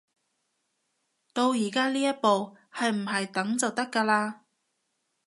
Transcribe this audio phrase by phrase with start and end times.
[1.31, 4.39] 到而家呢一步，係唔係等就得㗎喇